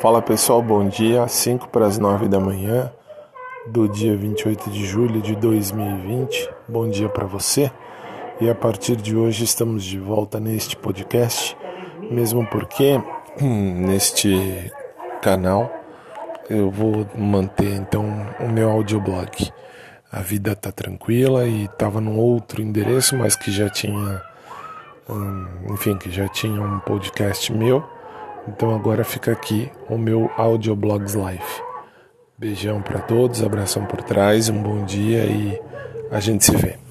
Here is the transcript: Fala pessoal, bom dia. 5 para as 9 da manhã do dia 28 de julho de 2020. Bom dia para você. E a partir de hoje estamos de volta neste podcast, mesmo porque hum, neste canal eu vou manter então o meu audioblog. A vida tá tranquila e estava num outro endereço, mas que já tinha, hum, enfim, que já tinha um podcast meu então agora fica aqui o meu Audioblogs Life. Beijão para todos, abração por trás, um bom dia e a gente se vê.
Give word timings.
Fala 0.00 0.22
pessoal, 0.22 0.62
bom 0.62 0.88
dia. 0.88 1.26
5 1.26 1.70
para 1.70 1.84
as 1.84 1.98
9 1.98 2.28
da 2.28 2.38
manhã 2.38 2.92
do 3.66 3.88
dia 3.88 4.16
28 4.16 4.70
de 4.70 4.86
julho 4.86 5.20
de 5.20 5.34
2020. 5.34 6.48
Bom 6.68 6.88
dia 6.88 7.08
para 7.08 7.26
você. 7.26 7.68
E 8.40 8.48
a 8.48 8.54
partir 8.54 8.94
de 8.94 9.16
hoje 9.16 9.42
estamos 9.42 9.82
de 9.82 9.98
volta 9.98 10.38
neste 10.38 10.76
podcast, 10.76 11.56
mesmo 12.12 12.46
porque 12.46 13.02
hum, 13.42 13.86
neste 13.86 14.72
canal 15.20 15.68
eu 16.48 16.70
vou 16.70 17.04
manter 17.16 17.74
então 17.74 18.04
o 18.38 18.48
meu 18.48 18.70
audioblog. 18.70 19.52
A 20.12 20.20
vida 20.20 20.54
tá 20.54 20.70
tranquila 20.70 21.44
e 21.44 21.64
estava 21.64 22.00
num 22.00 22.20
outro 22.20 22.62
endereço, 22.62 23.16
mas 23.16 23.34
que 23.34 23.50
já 23.50 23.68
tinha, 23.68 24.22
hum, 25.10 25.46
enfim, 25.70 25.96
que 25.98 26.08
já 26.08 26.28
tinha 26.28 26.62
um 26.62 26.78
podcast 26.78 27.52
meu 27.52 27.97
então 28.46 28.74
agora 28.74 29.04
fica 29.04 29.32
aqui 29.32 29.70
o 29.88 29.98
meu 29.98 30.30
Audioblogs 30.36 31.14
Life. 31.14 31.62
Beijão 32.38 32.80
para 32.80 33.00
todos, 33.00 33.42
abração 33.42 33.84
por 33.84 34.02
trás, 34.02 34.48
um 34.48 34.62
bom 34.62 34.84
dia 34.84 35.24
e 35.24 35.60
a 36.10 36.20
gente 36.20 36.44
se 36.44 36.56
vê. 36.56 36.87